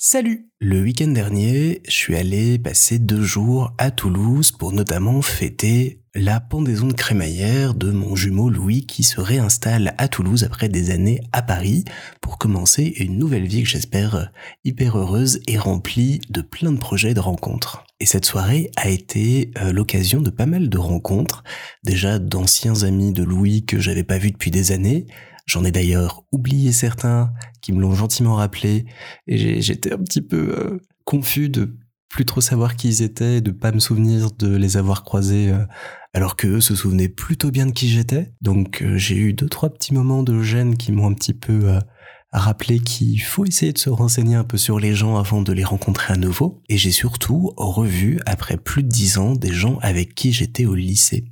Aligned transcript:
Salut 0.00 0.46
Le 0.60 0.80
week-end 0.80 1.08
dernier, 1.08 1.82
je 1.84 1.90
suis 1.90 2.14
allé 2.14 2.56
passer 2.56 3.00
deux 3.00 3.24
jours 3.24 3.72
à 3.78 3.90
Toulouse 3.90 4.52
pour 4.52 4.72
notamment 4.72 5.22
fêter 5.22 6.02
la 6.14 6.38
pendaison 6.38 6.86
de 6.86 6.92
crémaillère 6.92 7.74
de 7.74 7.90
mon 7.90 8.14
jumeau 8.14 8.48
Louis 8.48 8.86
qui 8.86 9.02
se 9.02 9.20
réinstalle 9.20 9.96
à 9.98 10.06
Toulouse 10.06 10.44
après 10.44 10.68
des 10.68 10.92
années 10.92 11.20
à 11.32 11.42
Paris 11.42 11.84
pour 12.20 12.38
commencer 12.38 12.94
une 12.98 13.18
nouvelle 13.18 13.48
vie 13.48 13.64
que 13.64 13.68
j'espère 13.68 14.30
hyper 14.64 14.96
heureuse 14.96 15.40
et 15.48 15.58
remplie 15.58 16.20
de 16.30 16.42
plein 16.42 16.70
de 16.70 16.78
projets 16.78 17.14
de 17.14 17.18
rencontres. 17.18 17.84
Et 17.98 18.06
cette 18.06 18.24
soirée 18.24 18.70
a 18.76 18.88
été 18.88 19.50
euh, 19.60 19.72
l'occasion 19.72 20.20
de 20.20 20.30
pas 20.30 20.46
mal 20.46 20.68
de 20.68 20.78
rencontres, 20.78 21.42
déjà 21.82 22.20
d'anciens 22.20 22.84
amis 22.84 23.10
de 23.10 23.24
Louis 23.24 23.64
que 23.64 23.80
j'avais 23.80 24.04
pas 24.04 24.18
vus 24.18 24.30
depuis 24.30 24.52
des 24.52 24.70
années, 24.70 25.06
J'en 25.48 25.64
ai 25.64 25.72
d'ailleurs 25.72 26.24
oublié 26.30 26.72
certains 26.72 27.32
qui 27.62 27.72
me 27.72 27.80
l'ont 27.80 27.94
gentiment 27.94 28.34
rappelé 28.34 28.84
et 29.26 29.62
j'étais 29.62 29.94
un 29.94 29.98
petit 29.98 30.20
peu 30.20 30.54
euh, 30.54 30.78
confus 31.04 31.48
de 31.48 31.74
plus 32.10 32.26
trop 32.26 32.42
savoir 32.42 32.76
qui 32.76 32.88
ils 32.88 33.02
étaient, 33.02 33.40
de 33.40 33.50
pas 33.50 33.72
me 33.72 33.78
souvenir 33.78 34.30
de 34.32 34.54
les 34.54 34.76
avoir 34.76 35.04
croisés 35.04 35.50
euh, 35.50 35.64
alors 36.12 36.36
que 36.36 36.46
eux 36.46 36.60
se 36.60 36.74
souvenaient 36.74 37.08
plutôt 37.08 37.50
bien 37.50 37.64
de 37.64 37.72
qui 37.72 37.88
j'étais. 37.88 38.30
Donc 38.42 38.82
euh, 38.82 38.98
j'ai 38.98 39.16
eu 39.16 39.32
deux 39.32 39.48
trois 39.48 39.70
petits 39.70 39.94
moments 39.94 40.22
de 40.22 40.42
gêne 40.42 40.76
qui 40.76 40.92
m'ont 40.92 41.08
un 41.08 41.14
petit 41.14 41.34
peu 41.34 41.78
rappelé 42.30 42.78
qu'il 42.78 43.22
faut 43.22 43.46
essayer 43.46 43.72
de 43.72 43.78
se 43.78 43.88
renseigner 43.88 44.34
un 44.34 44.44
peu 44.44 44.58
sur 44.58 44.78
les 44.78 44.94
gens 44.94 45.16
avant 45.16 45.40
de 45.40 45.54
les 45.54 45.64
rencontrer 45.64 46.12
à 46.12 46.18
nouveau. 46.18 46.62
Et 46.68 46.76
j'ai 46.76 46.92
surtout 46.92 47.54
revu 47.56 48.20
après 48.26 48.58
plus 48.58 48.82
de 48.82 48.88
dix 48.88 49.16
ans 49.16 49.32
des 49.32 49.52
gens 49.52 49.78
avec 49.80 50.14
qui 50.14 50.30
j'étais 50.30 50.66
au 50.66 50.74
lycée. 50.74 51.24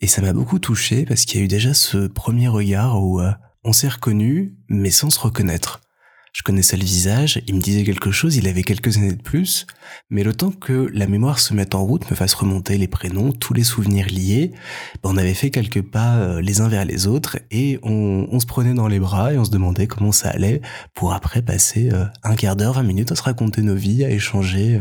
Et 0.00 0.06
ça 0.06 0.22
m'a 0.22 0.32
beaucoup 0.32 0.58
touché 0.58 1.04
parce 1.04 1.24
qu'il 1.24 1.40
y 1.40 1.42
a 1.42 1.44
eu 1.44 1.48
déjà 1.48 1.74
ce 1.74 2.06
premier 2.06 2.48
regard 2.48 3.02
où 3.02 3.20
euh, 3.20 3.32
on 3.64 3.72
s'est 3.72 3.88
reconnu, 3.88 4.54
mais 4.68 4.90
sans 4.90 5.10
se 5.10 5.18
reconnaître. 5.18 5.80
Je 6.32 6.42
connaissais 6.42 6.76
le 6.76 6.84
visage, 6.84 7.42
il 7.48 7.56
me 7.56 7.60
disait 7.60 7.82
quelque 7.82 8.12
chose, 8.12 8.36
il 8.36 8.46
avait 8.46 8.62
quelques 8.62 8.96
années 8.96 9.14
de 9.14 9.20
plus, 9.20 9.66
mais 10.08 10.22
le 10.22 10.32
temps 10.32 10.52
que 10.52 10.88
la 10.92 11.08
mémoire 11.08 11.40
se 11.40 11.52
mette 11.52 11.74
en 11.74 11.84
route, 11.84 12.08
me 12.10 12.14
fasse 12.14 12.34
remonter 12.34 12.78
les 12.78 12.86
prénoms, 12.86 13.32
tous 13.32 13.54
les 13.54 13.64
souvenirs 13.64 14.06
liés, 14.06 14.52
ben, 15.02 15.10
on 15.10 15.16
avait 15.16 15.34
fait 15.34 15.50
quelques 15.50 15.82
pas 15.82 16.18
euh, 16.18 16.40
les 16.40 16.60
uns 16.60 16.68
vers 16.68 16.84
les 16.84 17.08
autres 17.08 17.38
et 17.50 17.80
on, 17.82 18.28
on, 18.30 18.38
se 18.38 18.46
prenait 18.46 18.74
dans 18.74 18.86
les 18.86 19.00
bras 19.00 19.32
et 19.32 19.38
on 19.38 19.44
se 19.44 19.50
demandait 19.50 19.88
comment 19.88 20.12
ça 20.12 20.28
allait 20.28 20.60
pour 20.94 21.12
après 21.12 21.42
passer 21.42 21.90
euh, 21.92 22.04
un 22.22 22.36
quart 22.36 22.54
d'heure, 22.54 22.74
vingt 22.74 22.84
minutes 22.84 23.10
à 23.10 23.16
se 23.16 23.22
raconter 23.22 23.62
nos 23.62 23.74
vies, 23.74 24.04
à 24.04 24.10
échanger 24.10 24.78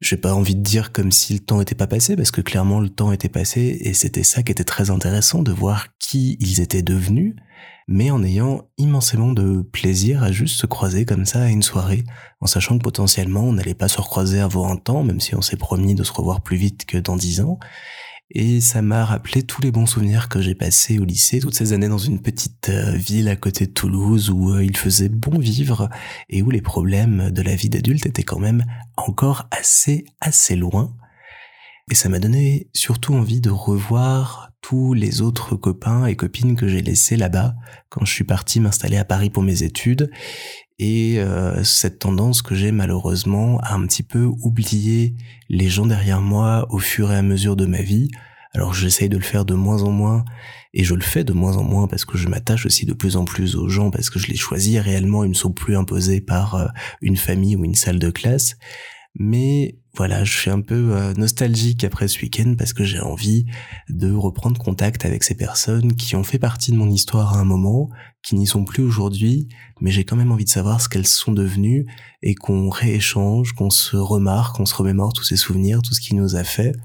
j'ai 0.00 0.16
pas 0.16 0.34
envie 0.34 0.54
de 0.54 0.62
dire 0.62 0.92
comme 0.92 1.10
si 1.10 1.32
le 1.34 1.40
temps 1.40 1.60
était 1.60 1.74
pas 1.74 1.86
passé, 1.86 2.16
parce 2.16 2.30
que 2.30 2.40
clairement 2.40 2.80
le 2.80 2.88
temps 2.88 3.12
était 3.12 3.28
passé, 3.28 3.78
et 3.80 3.94
c'était 3.94 4.22
ça 4.22 4.42
qui 4.42 4.52
était 4.52 4.64
très 4.64 4.90
intéressant 4.90 5.42
de 5.42 5.52
voir 5.52 5.88
qui 5.98 6.36
ils 6.40 6.60
étaient 6.60 6.82
devenus, 6.82 7.34
mais 7.88 8.10
en 8.10 8.22
ayant 8.22 8.68
immensément 8.76 9.32
de 9.32 9.62
plaisir 9.62 10.22
à 10.22 10.30
juste 10.30 10.60
se 10.60 10.66
croiser 10.66 11.04
comme 11.04 11.24
ça 11.24 11.42
à 11.42 11.48
une 11.48 11.62
soirée, 11.62 12.04
en 12.40 12.46
sachant 12.46 12.78
que 12.78 12.84
potentiellement 12.84 13.42
on 13.42 13.52
n'allait 13.52 13.74
pas 13.74 13.88
se 13.88 14.00
recroiser 14.00 14.40
avant 14.40 14.70
un 14.70 14.76
temps, 14.76 15.02
même 15.02 15.20
si 15.20 15.34
on 15.34 15.42
s'est 15.42 15.56
promis 15.56 15.94
de 15.94 16.04
se 16.04 16.12
revoir 16.12 16.42
plus 16.42 16.56
vite 16.56 16.84
que 16.84 16.98
dans 16.98 17.16
dix 17.16 17.40
ans, 17.40 17.58
et 18.30 18.60
ça 18.60 18.82
m'a 18.82 19.04
rappelé 19.04 19.42
tous 19.42 19.62
les 19.62 19.70
bons 19.70 19.86
souvenirs 19.86 20.28
que 20.28 20.40
j'ai 20.40 20.54
passés 20.54 20.98
au 20.98 21.04
lycée, 21.04 21.40
toutes 21.40 21.54
ces 21.54 21.72
années 21.72 21.88
dans 21.88 21.96
une 21.96 22.20
petite 22.20 22.68
euh, 22.68 22.92
ville 22.92 23.28
à 23.28 23.36
côté 23.36 23.66
de 23.66 23.72
Toulouse 23.72 24.30
où 24.30 24.52
euh, 24.52 24.62
il 24.62 24.76
faisait 24.76 25.08
bon 25.08 25.38
vivre 25.38 25.88
et 26.28 26.42
où 26.42 26.50
les 26.50 26.60
problèmes 26.60 27.30
de 27.30 27.40
la 27.40 27.54
vie 27.54 27.70
d'adulte 27.70 28.04
étaient 28.04 28.24
quand 28.24 28.38
même 28.38 28.64
encore 28.96 29.48
assez 29.50 30.04
assez 30.20 30.56
loin. 30.56 30.94
Et 31.90 31.94
ça 31.94 32.08
m'a 32.08 32.18
donné 32.18 32.68
surtout 32.74 33.14
envie 33.14 33.40
de 33.40 33.50
revoir 33.50 34.50
tous 34.60 34.92
les 34.92 35.22
autres 35.22 35.56
copains 35.56 36.06
et 36.06 36.16
copines 36.16 36.54
que 36.56 36.68
j'ai 36.68 36.82
laissés 36.82 37.16
là-bas 37.16 37.54
quand 37.88 38.04
je 38.04 38.12
suis 38.12 38.24
parti 38.24 38.60
m'installer 38.60 38.98
à 38.98 39.04
Paris 39.04 39.30
pour 39.30 39.42
mes 39.42 39.62
études 39.62 40.10
et 40.78 41.18
euh, 41.18 41.64
cette 41.64 41.98
tendance 41.98 42.42
que 42.42 42.54
j'ai 42.54 42.70
malheureusement 42.70 43.58
à 43.60 43.74
un 43.74 43.86
petit 43.86 44.02
peu 44.02 44.24
oublier 44.24 45.14
les 45.48 45.68
gens 45.68 45.86
derrière 45.86 46.20
moi 46.20 46.66
au 46.70 46.78
fur 46.78 47.10
et 47.10 47.16
à 47.16 47.22
mesure 47.22 47.56
de 47.56 47.66
ma 47.66 47.82
vie. 47.82 48.08
Alors 48.54 48.74
j'essaye 48.74 49.08
de 49.08 49.16
le 49.16 49.22
faire 49.22 49.44
de 49.44 49.54
moins 49.54 49.82
en 49.82 49.90
moins 49.90 50.24
et 50.74 50.84
je 50.84 50.94
le 50.94 51.00
fais 51.00 51.24
de 51.24 51.32
moins 51.32 51.56
en 51.56 51.64
moins 51.64 51.86
parce 51.86 52.04
que 52.04 52.16
je 52.16 52.28
m'attache 52.28 52.66
aussi 52.66 52.86
de 52.86 52.92
plus 52.92 53.16
en 53.16 53.24
plus 53.24 53.56
aux 53.56 53.68
gens 53.68 53.90
parce 53.90 54.10
que 54.10 54.18
je 54.18 54.28
les 54.28 54.36
choisis 54.36 54.78
réellement, 54.78 55.24
ils 55.24 55.30
ne 55.30 55.34
sont 55.34 55.52
plus 55.52 55.76
imposés 55.76 56.20
par 56.20 56.54
euh, 56.54 56.66
une 57.00 57.16
famille 57.16 57.56
ou 57.56 57.64
une 57.64 57.74
salle 57.74 57.98
de 57.98 58.10
classe. 58.10 58.56
Mais 59.18 59.78
voilà, 59.96 60.22
je 60.22 60.32
suis 60.32 60.50
un 60.50 60.60
peu 60.60 60.92
euh, 60.92 61.12
nostalgique 61.14 61.82
après 61.82 62.06
ce 62.06 62.20
week-end 62.20 62.54
parce 62.56 62.72
que 62.72 62.84
j'ai 62.84 63.00
envie 63.00 63.46
de 63.88 64.12
reprendre 64.12 64.60
contact 64.60 65.04
avec 65.04 65.24
ces 65.24 65.34
personnes 65.34 65.96
qui 65.96 66.14
ont 66.14 66.22
fait 66.22 66.38
partie 66.38 66.70
de 66.70 66.76
mon 66.76 66.88
histoire 66.88 67.36
à 67.36 67.40
un 67.40 67.44
moment, 67.44 67.90
qui 68.22 68.36
n'y 68.36 68.46
sont 68.46 68.64
plus 68.64 68.84
aujourd'hui, 68.84 69.48
mais 69.80 69.90
j'ai 69.90 70.04
quand 70.04 70.14
même 70.14 70.30
envie 70.30 70.44
de 70.44 70.50
savoir 70.50 70.80
ce 70.80 70.88
qu'elles 70.88 71.06
sont 71.06 71.32
devenues 71.32 71.84
et 72.22 72.36
qu'on 72.36 72.70
rééchange, 72.70 73.54
qu'on 73.54 73.70
se 73.70 73.96
remarque, 73.96 74.56
qu'on 74.56 74.66
se 74.66 74.74
remémore 74.76 75.12
tous 75.12 75.24
ces 75.24 75.36
souvenirs, 75.36 75.82
tout 75.82 75.94
ce 75.94 76.00
qui 76.00 76.14
nous 76.14 76.36
a 76.36 76.44
fait, 76.44 76.76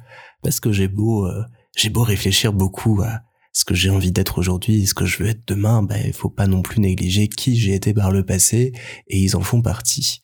parce 0.42 0.60
que 0.60 0.72
j'ai 0.72 0.88
beau, 0.88 1.28
euh, 1.28 1.44
j'ai 1.78 1.92
beau 1.92 2.02
réfléchir 2.02 2.52
beaucoup 2.52 3.04
à 3.04 3.22
ce 3.54 3.66
que 3.66 3.76
j'ai 3.76 3.90
envie 3.90 4.12
d'être 4.12 4.40
aujourd'hui 4.40 4.86
ce 4.88 4.94
que 4.94 5.06
je 5.06 5.24
veux 5.24 5.30
être 5.30 5.48
demain, 5.48 5.84
bah, 5.84 5.96
il 6.04 6.14
faut 6.14 6.30
pas 6.30 6.48
non 6.48 6.62
plus 6.62 6.82
négliger 6.82 7.28
qui 7.28 7.56
j'ai 7.58 7.74
été 7.74 7.94
par 7.94 8.12
le 8.12 8.26
passé 8.26 8.74
et 9.08 9.20
ils 9.20 9.36
en 9.36 9.42
font 9.42 9.62
partie. 9.62 10.24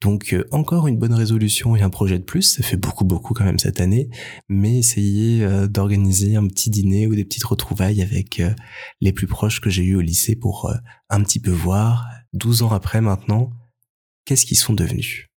Donc 0.00 0.32
euh, 0.32 0.44
encore 0.50 0.88
une 0.88 0.98
bonne 0.98 1.14
résolution 1.14 1.76
et 1.76 1.82
un 1.82 1.90
projet 1.90 2.18
de 2.18 2.24
plus, 2.24 2.42
ça 2.42 2.62
fait 2.62 2.76
beaucoup 2.76 3.04
beaucoup 3.04 3.32
quand 3.32 3.44
même 3.44 3.58
cette 3.58 3.80
année, 3.80 4.10
mais 4.48 4.78
essayez 4.78 5.44
euh, 5.44 5.68
d'organiser 5.68 6.36
un 6.36 6.46
petit 6.46 6.70
dîner 6.70 7.06
ou 7.06 7.14
des 7.14 7.24
petites 7.24 7.44
retrouvailles 7.44 8.02
avec 8.02 8.40
euh, 8.40 8.52
les 9.00 9.12
plus 9.12 9.26
proches 9.26 9.60
que 9.60 9.70
j'ai 9.70 9.84
eu 9.84 9.96
au 9.96 10.00
lycée 10.00 10.36
pour 10.36 10.72
un 11.08 11.22
petit 11.22 11.40
peu 11.40 11.50
voir, 11.50 12.06
12 12.32 12.62
ans 12.62 12.72
après 12.72 13.00
maintenant, 13.00 13.50
qu'est-ce 14.24 14.44
qu'ils 14.46 14.56
sont 14.56 14.74
devenus? 14.74 15.28